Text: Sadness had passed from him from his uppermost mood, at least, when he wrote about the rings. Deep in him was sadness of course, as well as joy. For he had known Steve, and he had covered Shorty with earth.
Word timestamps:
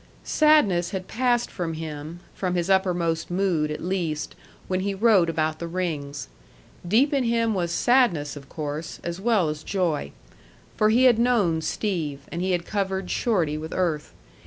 Sadness 0.23 0.89
had 0.89 1.07
passed 1.07 1.51
from 1.51 1.75
him 1.75 2.21
from 2.33 2.55
his 2.55 2.71
uppermost 2.71 3.29
mood, 3.29 3.69
at 3.69 3.83
least, 3.83 4.33
when 4.67 4.79
he 4.79 4.95
wrote 4.95 5.29
about 5.29 5.59
the 5.59 5.67
rings. 5.67 6.27
Deep 6.87 7.13
in 7.13 7.23
him 7.25 7.53
was 7.53 7.69
sadness 7.71 8.35
of 8.35 8.49
course, 8.49 8.99
as 9.03 9.21
well 9.21 9.47
as 9.47 9.61
joy. 9.61 10.11
For 10.75 10.89
he 10.89 11.03
had 11.03 11.19
known 11.19 11.61
Steve, 11.61 12.21
and 12.31 12.41
he 12.41 12.49
had 12.49 12.65
covered 12.65 13.11
Shorty 13.11 13.59
with 13.59 13.75
earth. 13.75 14.11